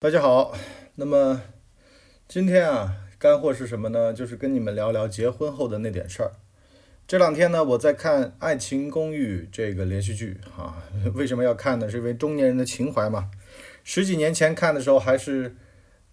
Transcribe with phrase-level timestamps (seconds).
[0.00, 0.56] 大家好，
[0.94, 1.42] 那么
[2.28, 4.12] 今天啊，干货是什么呢？
[4.12, 6.30] 就是跟你们聊聊结婚后的那点事儿。
[7.08, 10.84] 这两天呢，我在看《爱情公寓》这个连续剧啊。
[11.14, 11.90] 为什么要看呢？
[11.90, 13.28] 是因为中年人的情怀嘛。
[13.82, 15.56] 十几年前看的时候还是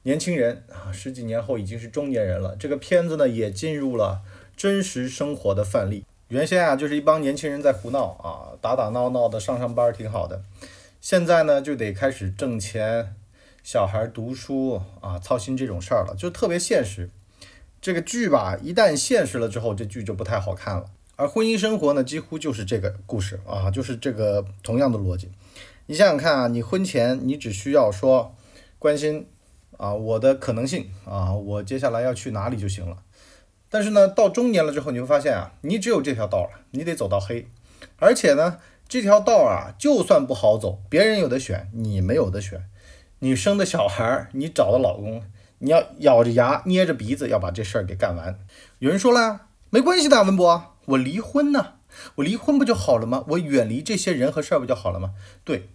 [0.02, 2.56] 年轻人啊，十几年后已经是中年人了。
[2.56, 4.24] 这个片子呢，也进入了
[4.58, 6.04] 真实生活的范例。
[6.30, 10.42] 原先啊，就是一帮年轻人在胡闹啊，打打闹闹的上上班挺好的。
[11.00, 13.14] 现在呢，就得开始挣钱。
[13.66, 17.10] 小孩读书啊，操心这种事儿了，就特别现实。
[17.82, 20.86] 这个剧吧，一旦现实了之后，这剧就不太好看了。
[21.16, 25.32] 而婚姻生活呢，几乎就是这个故事啊，就是这个同样的逻辑。
[25.88, 28.36] 你想想看啊，你婚前你只需要说
[28.78, 29.26] 关心
[29.78, 32.98] 啊我的可能性啊，我接下来要去哪里就行了。
[33.68, 37.48] 但是呢，到中年了之后，你会发现啊，你只有这条道了，你得走到黑。
[37.98, 42.70] 而且呢，这条道啊，就算不好走，别人有的选，你没有的选。
[43.26, 45.24] 你生的小孩，你找的老公，
[45.58, 48.38] 你要咬着牙捏着鼻子要把这事儿给干完。
[48.78, 51.74] 有人说了，没关系的，文博，我离婚呢，
[52.18, 53.26] 我离婚不就好了吗？
[53.30, 55.16] 我远离这些人和事儿不就好了吗？
[55.44, 55.70] 对，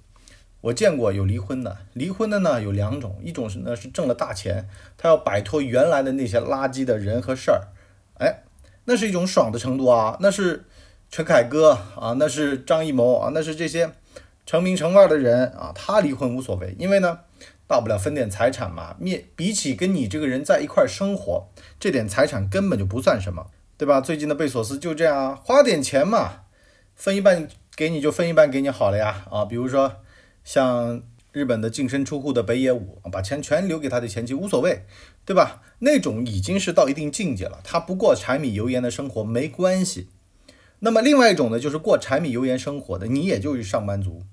[0.60, 7.66] 我见过有离婚的，离婚的呢有两种，一种是呢是挣了大钱，他要摆脱原来的那些垃圾的人和事儿，
[8.20, 8.44] 哎，
[8.84, 10.66] 那是一种爽的程度啊，那是
[11.10, 13.90] 陈凯歌啊，那是张艺谋啊，那是这些
[14.50, 17.20] 成名成腕的人啊，他离婚无所谓，因为呢。
[17.68, 21.46] 大不了分点财产嘛，面比起跟你这个人在一块生活，
[21.78, 23.46] 这点财产根本就不算什么，
[23.78, 24.00] 对吧？
[24.00, 26.40] 最近的贝索斯就这样啊，花点钱嘛，
[26.96, 29.98] 分一半给你就分一半给你好了呀，啊，比如说
[30.42, 34.84] 像日本的净身出户的北野武，把钱全留给他的前妻无所谓，
[35.24, 35.62] 对吧？
[35.78, 40.08] 那种已经是到一定境界了，他不过柴米油盐的生活没关系。
[40.80, 44.24] 那么另外一种呢，就是过柴米油盐生活的，你也就是上班族。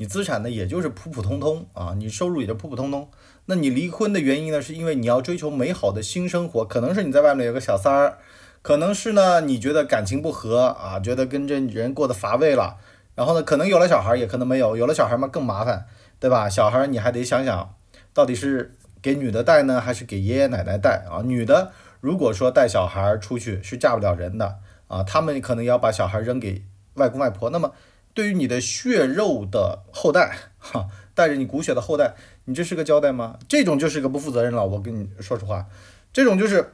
[0.00, 3.10] 你资产呢，也就是普普通通啊，你收入也就普普通通。
[3.44, 8.16] 那你离婚的原因呢，是因为你要追求美好的新生活，可能是你在外面有个小三儿，
[8.62, 12.78] 可能是呢你觉得感情不和啊，觉得跟这人过得乏味了，
[13.14, 15.84] 然后呢可能有了小孩，也可能没有，有了小孩嘛更麻烦，
[16.18, 16.48] 对吧？
[16.48, 17.74] 小孩你还得想想，
[18.14, 21.20] 到底是给女的带呢，还是给爷爷奶奶带啊？
[21.22, 26.64] 女的如果说带小孩出去是嫁不了人的啊，他们可能要把小孩扔给
[26.94, 27.74] 外公外婆，那么。
[28.12, 33.38] 对于你的血肉的后代， 哈，带着你骨血的后代，你这是个交代吗？
[33.48, 34.66] 这种就是个不负责任了。
[34.66, 35.66] 我跟你说实话，
[36.12, 36.72] 这种就是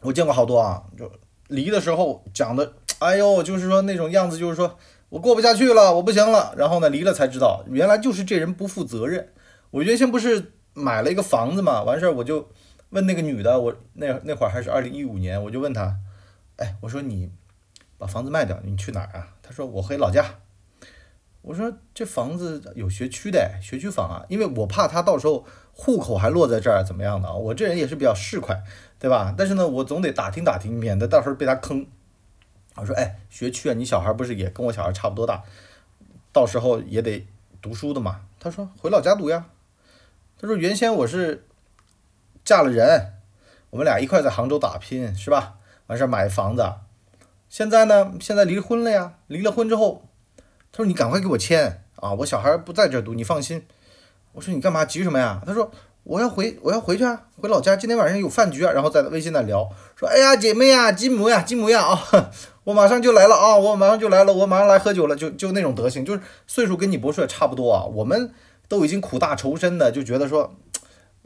[0.00, 1.10] 我见过好多啊，就
[1.48, 4.78] 离的时候讲的，哎呦，就是说那种样子，就是说
[5.10, 6.54] 我过不下去了，我不行了。
[6.56, 9.32] 然后呢，离了才知道，原来就是这人不负责任。
[9.70, 12.50] 我原先不是买了一个房子嘛，完事儿我就
[12.90, 15.96] 问那个女的，我那那会儿还是二零一五年，我就问她，
[16.56, 17.30] 哎，我说你
[17.98, 19.28] 把房子卖掉，你去哪儿啊？
[19.42, 20.24] 她说我回老家。
[21.42, 27.34] 我说这房子有学区的，学区房啊，因为我怕他到时候户口还落在这儿怎么样的啊？
[27.34, 28.60] 我这人也是比较市侩，
[29.00, 29.34] 对吧？
[29.36, 31.84] 但是呢，我总得打听打听，免得到时候被他坑。
[32.76, 35.42] 我说，哎，学区啊，你小孩不是也跟我小孩差不多大，
[36.32, 37.26] 到时候也得
[37.60, 38.20] 读书的嘛。
[38.38, 39.46] 他说回老家读呀。
[40.40, 41.44] 他说原先我是
[42.44, 43.14] 嫁了人，
[43.70, 45.58] 我们俩一块在杭州打拼，是吧？
[45.88, 46.72] 完事儿买房子。
[47.48, 50.04] 现在呢，现在离婚了呀，离了婚之后。
[50.72, 52.14] 他说：“你赶快给我签啊！
[52.14, 53.62] 我小孩不在这读，你放心。”
[54.32, 55.70] 我说：“你干嘛急什么呀？”他说
[56.02, 57.76] ：“我要回，我要回去啊，回老家。
[57.76, 62.30] 今天晚上有饭局啊。”然后在微信那聊，说：“哎呀，姐妹呀，金母呀，金母呀啊，
[62.64, 67.84] 我马上就来了啊，我马上就来了，我马上来喝酒了。”就就那种德行，就是岁数跟你博士也差不多啊。
[67.84, 68.32] 我们
[68.66, 70.54] 都已经苦大仇深的，就觉得说。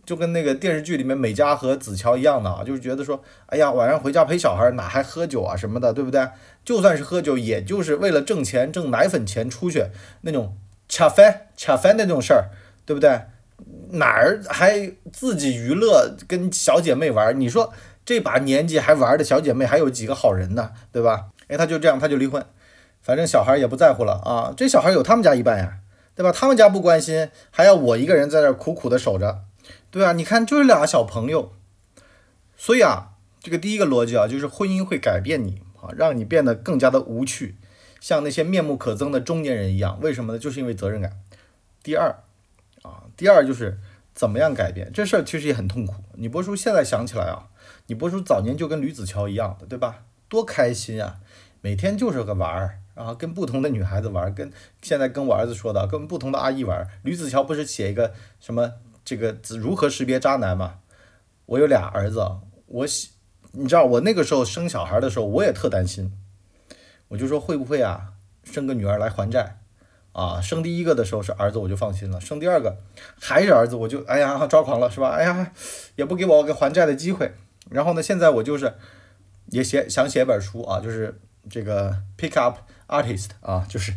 [0.06, 6.26] 就跟那个电视剧里面美嘉和子乔一样的啊，就是觉得说，哎呀，晚上回家陪小孩哪还喝酒啊什么的，对不对？
[6.64, 9.86] 就算是喝酒，也就是为了挣钱，挣奶粉钱出去
[10.20, 10.56] 那种
[10.88, 12.50] 恰饭恰饭的那种事儿，
[12.86, 13.20] 对不对？
[13.90, 17.38] 哪儿还自己娱乐跟小姐妹玩？
[17.40, 17.72] 你说
[18.04, 20.70] 这把年纪还玩的小姐妹还有几个好人呢？
[20.92, 21.26] 对吧？
[21.48, 22.44] 哎，他就这样，他就离婚，
[23.02, 24.54] 反正小孩也不在乎了啊。
[24.56, 25.78] 这小孩有他们家一半呀，
[26.14, 26.30] 对吧？
[26.30, 29.45] 他们家不关心，还要我一个人在这苦苦的守着。
[29.96, 31.54] 对啊，你看就是俩小朋友，
[32.54, 37.56] 所以啊，这个第一个逻辑啊，就是婚姻会改变你啊，让你变得更加的无趣，
[37.98, 39.98] 像那些面目可憎的中年人一样。
[40.02, 40.38] 为什么呢？
[40.38, 41.18] 就是因为责任感。
[41.82, 42.14] 第二
[42.82, 43.78] 啊，第二就是
[44.14, 45.94] 怎么样改变这事儿，其实也很痛苦。
[46.16, 47.48] 你波叔现在想起来啊，
[47.86, 50.04] 你波叔早年就跟吕子乔一样的，对吧？
[50.28, 51.20] 多开心啊，
[51.62, 54.52] 每天就是个玩儿，然后跟不同的女孩子玩，跟
[54.82, 56.86] 现在跟我儿子说的，跟不同的阿姨玩。
[57.02, 58.74] 吕子乔不是写一个什么？
[59.06, 60.80] 这个如何识别渣男嘛？
[61.46, 62.28] 我有俩儿子，
[62.66, 63.10] 我喜，
[63.52, 66.12] 你知道我那个时候生小孩的时候，我也特担心，
[67.06, 69.60] 我就说会不会啊，生个女儿来还债，
[70.10, 72.78] 啊，生第一个的时候是儿子，我就放心了；生第二个
[73.20, 75.10] 还是儿子，我就哎呀抓狂了，是吧？
[75.10, 75.52] 哎呀，
[75.94, 77.32] 也不给我个还债的机会。
[77.70, 78.74] 然后呢，现在我就是
[79.52, 82.58] 也写想写本书啊，就是这个 pick up
[82.88, 83.92] artist 啊，就是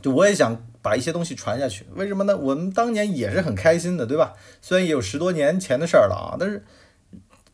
[0.00, 1.86] 就我也想把一些东西传下去。
[1.94, 2.36] 为什么呢？
[2.36, 4.34] 我们当年也是很开心的，对吧？
[4.60, 6.64] 虽然也有十多年前的事儿了啊，但是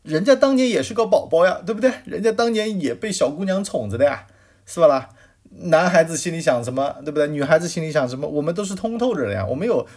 [0.03, 1.91] 人家当年也是个宝宝呀，对不对？
[2.05, 4.25] 人家当年也被小姑娘宠着的呀，
[4.65, 5.09] 是吧啦？
[5.49, 7.27] 男孩子心里想什么，对不对？
[7.27, 9.45] 女孩子心里想什么，我们都是通透着的呀。
[9.45, 9.87] 我们有，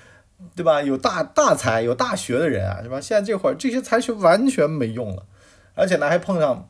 [0.54, 0.80] 对吧？
[0.80, 3.00] 有大大才，有大学的人啊，是吧？
[3.00, 5.24] 现在这会儿这些才学完全没用了，
[5.74, 6.68] 而且呢还碰上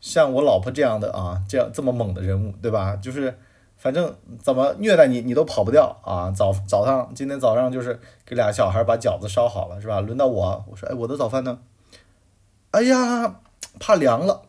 [0.00, 2.96] 像我老婆这样的啊，这样这么猛的人物，对吧？
[2.96, 3.38] 就是
[3.76, 6.32] 反正怎么虐待你，你都跑不掉啊。
[6.34, 10.00] 早早上今天早上就是给俩小孩把饺子烧好了，是吧？
[10.00, 11.58] 轮到我，我说哎，我的早饭呢？
[12.72, 13.36] 哎呀，
[13.78, 14.42] 怕凉了，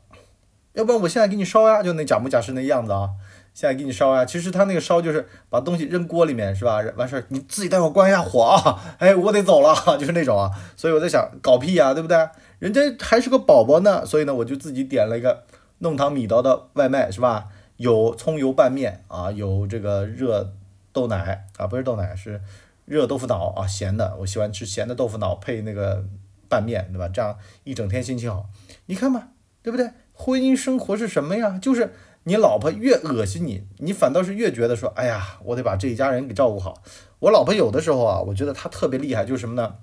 [0.73, 3.09] 要不然我现在给你烧呀，就那假模假式那样子啊。
[3.53, 6.79] 现在给你烧呀，其实他那个烧就是把东西扔锅里面，是吧？
[6.95, 10.51] 完事儿你自己待会儿关一下火啊， 哎，我得走了， 就是那种啊。
[10.75, 12.15] 所以我在想，搞屁呀，对不对？
[12.59, 15.43] 人家还是个宝宝呢，所以呢，我就自己点了一个
[15.79, 17.47] 弄堂米刀的外卖，是吧？
[17.77, 20.53] 有葱油拌面啊，有这个热
[20.91, 22.41] 豆奶啊，不是豆奶，是
[22.85, 26.05] 热豆腐脑啊，咸的，我喜欢吃咸的豆腐脑配那个
[26.49, 27.07] 拌面，对吧？
[27.07, 28.49] 这样一整天心情好。
[28.87, 29.29] 你看吧，
[29.63, 29.91] 对不对？
[30.13, 31.57] 婚姻生活是什么呀？
[31.59, 31.93] 就是。
[32.23, 36.83] 你老婆越恶心你，你反倒是越觉得说，哎呀，我得把这一家人给照顾好。
[37.19, 39.75] 我老婆有的时候啊，我觉得她特别厉害，就是什么呢？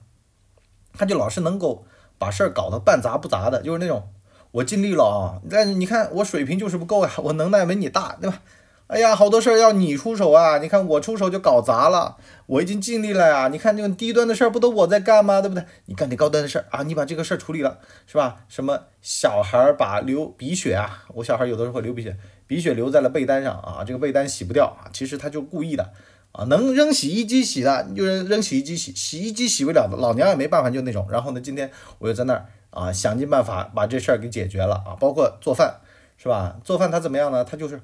[0.93, 1.87] 她就老是能够
[2.19, 4.11] 把事儿搞得半杂不杂的，就是那种
[4.55, 8.41] 我尽力了啊，但你看我水平就是不够呀， 我能耐没你大，对吧？
[8.87, 10.59] 哎呀，好多事儿要你出手啊！
[10.59, 12.17] 你看我出手就搞砸了，
[12.47, 13.49] 我已经尽力了呀。
[13.49, 15.41] 你看这个低端的事儿不都我在干吗？
[15.41, 15.65] 对不对？
[15.87, 18.37] 你干点高端的事儿啊，你把这个事儿处理了，是吧？
[18.49, 22.17] 什么小孩把流鼻血啊，我小孩有的时候会流鼻血，
[22.47, 25.91] 鼻血流在了被单上啊，这个被单洗不掉啊，其实他就故意的
[26.31, 31.09] 啊，能扔洗衣机洗的就扔洗衣机洗，洗衣机洗不了的，老娘也没办法，就那种。
[31.11, 35.77] 然后呢，今天我就在那儿啊，想尽办法把这事儿给解决了啊，包括做饭，
[36.19, 36.57] 是吧？
[36.63, 37.43] 做饭他怎么样呢？
[37.45, 37.81] 他就是。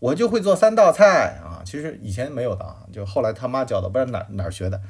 [0.00, 4.80] 我就会做三道菜啊，其实以前没有的啊，就后来他妈教的，不知道哪哪儿学的。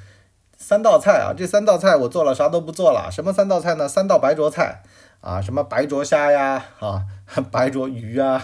[0.57, 3.11] 三道菜啊，这三道菜我做了啥都不做了。
[3.11, 3.89] 什么三道菜呢？
[3.89, 4.85] 三道白灼菜
[5.21, 7.07] 啊，什么白灼虾呀，啊，
[7.51, 8.41] 白灼鱼呀，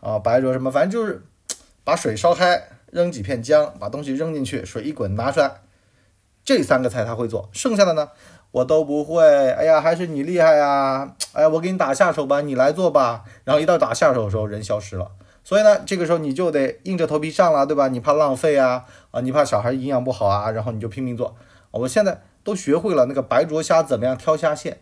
[0.00, 1.22] 啊，白灼什么，反正就是
[1.84, 5.60] 把水烧开，扔几片姜，把东西扔进去，水一滚拿出来，
[6.42, 8.08] 这三个菜他会做，剩下的呢
[8.56, 9.22] 我都不会。
[9.22, 11.14] 哎呀，还是你厉害呀！
[11.32, 13.22] 哎，我给你打下手吧，你来做吧。
[13.44, 15.10] 然后一到打下手的时候，人消失了。
[15.44, 17.88] 所以呢，这个时候你就得硬着头皮上了，对吧？
[17.88, 21.36] 你怕浪费啊，啊，你怕小孩营养不好啊，然后你就拼命做。
[21.70, 24.78] 我现在都学会了那个白灼虾怎么样挑虾线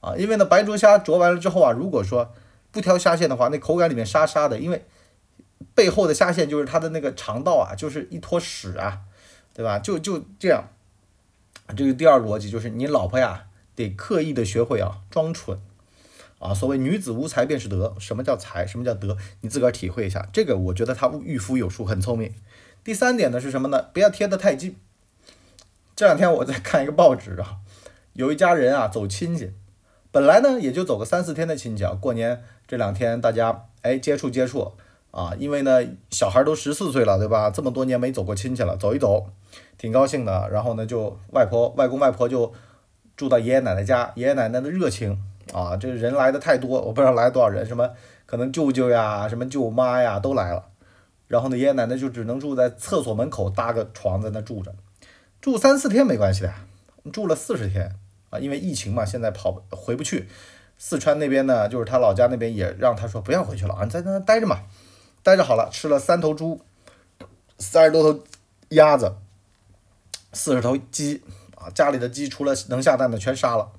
[0.00, 2.32] 啊，因为呢，白灼虾灼完了之后啊，如果说
[2.70, 4.84] 不挑虾线的话，那口感里面沙沙的，因为
[5.74, 9.00] 背后的虾线就是它的那个肠道啊，就是一坨屎啊，
[9.52, 9.80] 对吧？
[9.80, 10.68] 就就这样。
[11.76, 15.58] 这个第二个逻辑就是你老婆呀，得刻意的学会啊装蠢。
[16.38, 18.66] 啊，所谓女子无才便是德，什么叫才？
[18.66, 19.18] 什么叫德？
[19.42, 20.26] 你自个儿体会一下。
[20.32, 22.32] 这个我觉得他御夫有术，很聪明。
[22.82, 23.88] 第三点呢是什么呢？
[23.92, 24.74] 不要贴得太近。
[25.94, 27.58] 这两天我在看一个报纸啊，
[28.14, 29.52] 有一家人啊走亲戚，
[30.10, 34.72] 本来呢也就走个三四天的亲戚啊，过年这两天大家哎接触接触
[35.10, 35.80] 啊，因为呢
[36.10, 37.50] 小孩都十四岁了，对吧？
[37.50, 39.26] 这么多年没走过亲戚了，走一走
[39.78, 40.48] 挺高兴的。
[40.50, 42.52] 然后呢就外婆外公外婆就
[43.16, 45.22] 住到爷爷奶奶家，爷爷奶奶的热情。
[45.52, 47.90] 啊，这人来的太多，我不知道来多少人，什么
[48.24, 50.66] 可能舅舅呀，什么舅妈呀都来了，
[51.26, 54.72] 然后呢，爷爷奶奶就只能住在厕所门口搭个床在那住着，
[55.40, 56.54] 住三四天没关系的，
[57.12, 57.96] 住了四十天
[58.28, 60.28] 啊，因为疫情嘛，现在跑回不去，
[60.78, 64.60] 四川那边呢，就是他老家那边也让他说不要回去了啊，你在那待着嘛，
[65.22, 66.60] 待着好了，吃了三头猪，
[67.58, 68.24] 三十多头
[68.70, 69.16] 鸭子，
[70.32, 71.22] 四十头鸡
[71.56, 73.72] 啊，家里的鸡除了能下蛋的全杀了。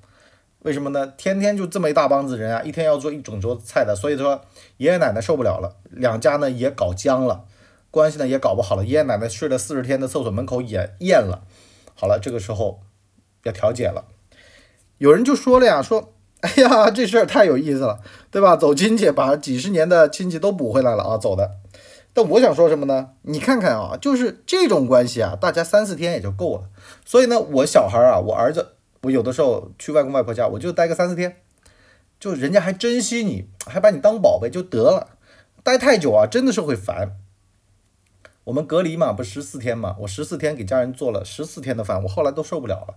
[0.59, 1.07] 为什么呢？
[1.17, 4.45] 天天就这么一大帮子人啊，一天要做一整桌菜的，所以说
[4.77, 7.45] 爷爷奶奶受不了了，两家呢也搞僵了，
[7.89, 8.85] 关系呢也搞不好了。
[8.85, 11.43] 爷爷奶奶睡了四十天的厕所门口也厌了。
[11.95, 12.81] 好了，这个时候
[13.43, 14.05] 要调解了。
[14.99, 17.99] 有人就说了呀，说， 哎呀，这事儿太有意思了，
[18.31, 18.55] 对吧？
[18.55, 21.51] 走亲戚，把几十年的亲戚都补回来了啊，走的。
[22.13, 23.11] 但我想说什么呢？
[23.21, 26.63] 你看看啊，就是这种关系啊，大家三四天也就够了。
[27.05, 28.73] 所以呢，我小孩啊，我儿子。
[29.03, 31.37] 我有的时候去外公外婆家，我就待个三四天，
[32.19, 35.17] 就人家还珍惜你，还把你当宝贝就得了。
[35.63, 37.17] 待太久啊，真的是会烦。
[38.43, 42.95] 我们隔离嘛，不十四天嘛，我十四天给家人做了十四天的饭，我后来都受不了了。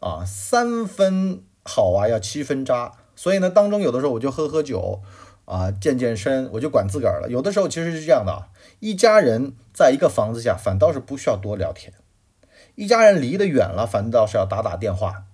[0.00, 2.92] 啊，三分好啊，要七分渣。
[3.14, 5.02] 所以呢，当中有的时候我就喝喝酒，
[5.44, 7.28] 啊，健健身，我就管自个儿了。
[7.28, 8.48] 有的时候其实是这样的啊，
[8.78, 11.92] 一家人在一个房子下，反倒是不需要多聊天；
[12.76, 15.24] 一家人离得远了，反倒是要打打电话。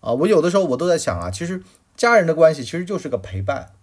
[0.00, 1.62] 啊，我有的时候我都在想啊，其实
[1.94, 3.73] 家人的关系其实就是个陪伴。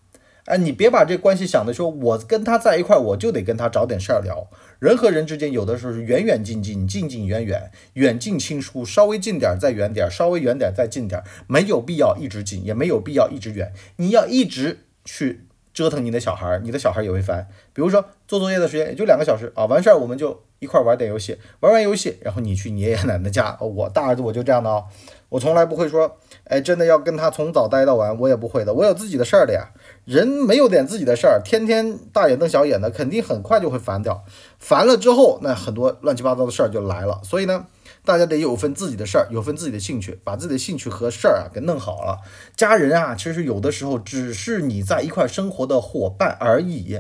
[0.46, 4.48] 哎，你别把这关系想的说，我跟他在一块，我就得跟他找点事儿聊。
[4.80, 13.72] 人和人之间有的时候是远远近近，近近远远，远近亲疏，稍微近点儿再远点儿，稍微远点儿再近点儿，没有必要一直近，也没有必要一直远。
[13.98, 17.48] 你要一直去折腾你的小孩，你的小孩也会烦。
[17.74, 23.56] 比如说做作业的时间也就两个小时啊，完事儿我们就一块玩点游戏，玩完游戏，然后你去你爷爷奶奶家。
[23.62, 24.86] 我大儿子我就这样的啊，
[25.32, 29.70] 我从来不会说，哎，真的要跟他从早待到晚，我也不会的，我有自己的事儿的呀。
[30.04, 34.26] 人没有点自己的事儿，天天大眼瞪小眼的，肯定很快就会烦掉。
[34.60, 37.22] 烦了之后，那很多乱七八糟的事儿就来了。
[37.24, 37.66] 所以呢，
[38.04, 42.20] 大家得有份自己的事儿，有份自己的兴趣，把自己的兴趣和事儿啊给弄好了。
[42.58, 47.00] 家人啊，其实有的时候只是你在一块生活的伙伴而已。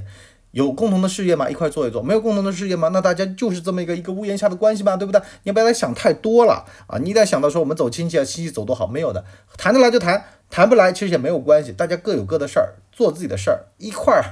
[0.51, 1.49] 有共同的事业吗？
[1.49, 2.01] 一块做一做。
[2.01, 2.89] 没有共同的事业吗？
[2.89, 5.21] 那大家就是这么一个一个屋檐下的关系嘛，对不对？
[5.43, 6.97] 你不要想太多了啊！
[6.99, 9.23] 你一旦想到说我们走亲戚啊，亲戚走多好，没有的，
[9.57, 14.23] 谈得来就谈，谈不来其实也没有关系，大家各有各的事儿，做自己的事儿，一块儿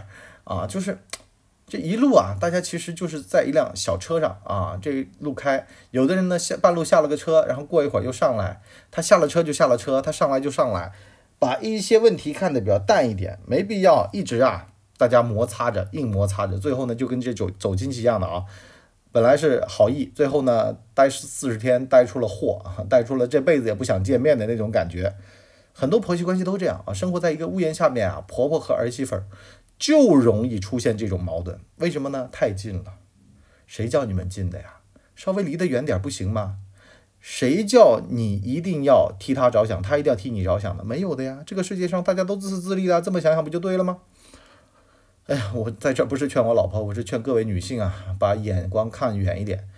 [0.43, 0.97] 啊，就是
[1.67, 8.59] 这一路啊，大家其实就是在一辆小车上啊，这一路开，有的人呢下半路下了个车，然后过一会儿又上来，
[8.91, 10.91] 他下了车就下了车，他上来就上来，
[11.37, 14.68] 把一些问题看得比较淡一点，没必要一直啊。
[14.99, 18.43] 大家摩擦着，硬摩擦着，最后呢，就跟这走走亲戚一样的啊，
[19.13, 25.15] 本来是好意，最后呢，待四十天，待出了祸啊， 待出了这辈子也不想见面的那种感觉。
[25.71, 29.23] 很多婆媳关系都这样啊，生活在一个屋檐下面啊，婆婆和儿媳妇儿
[29.77, 31.57] 就容易出现这种矛盾。
[31.77, 32.27] 为什么呢？
[32.29, 32.95] 太近了。
[33.65, 34.81] 谁叫你们近的呀？
[35.15, 36.57] 稍微离得远点不行吗？
[37.21, 40.83] 谁叫你一定要替他着想，他一定要替你着想的？
[40.83, 41.39] 没有的呀。
[41.45, 43.99] 这个世界上大家都自私自利的，这么想想不就对了吗？
[45.29, 49.69] 哎呀，我在这不是劝我老婆，我是劝各位女性啊，把眼光看远一点。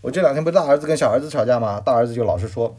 [0.00, 1.80] 我这两天不是大儿子跟小儿子吵架吗？
[1.80, 2.76] 大儿子就老是说，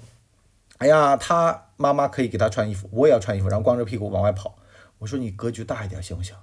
[0.79, 4.57] 哎呀，他妈妈可以给他穿衣服，我也要穿衣服，然后光着屁股往外跑。
[4.97, 6.35] 我说你格局大一点行不行？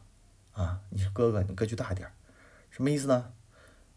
[0.54, 2.09] 啊，你是哥哥，你格局大一点，
[2.71, 3.26] 什么意思呢？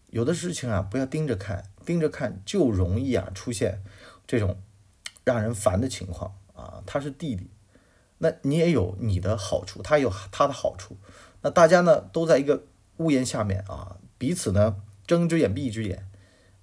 [0.09, 3.81] 有的事情啊，不要盯着看，盯着看就容易啊出现
[4.27, 4.57] 这种
[5.23, 6.83] 让人烦的情况啊。
[6.85, 7.49] 他是弟弟，
[8.17, 10.97] 那你也有你的好处，他有他的好处。
[11.41, 12.63] 那大家呢都在一个
[12.97, 14.77] 屋檐下面啊，彼此呢
[15.07, 16.05] 睁一只眼闭一只眼，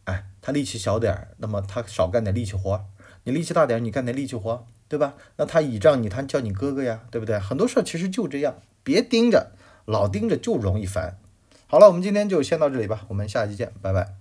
[0.04, 2.80] 哎，他力气小点儿，那么他少干点力气活；
[3.25, 5.14] 你力气大点儿，你干点力气活，对吧？
[5.37, 7.38] 那他倚仗你，他叫你哥哥呀，对不对？
[7.38, 9.52] 很多事儿其实就这样，别盯着，
[9.85, 11.18] 老盯着就容易烦。
[11.66, 14.16] 好了，我们今天就先到这里吧，我们下期见，拜拜。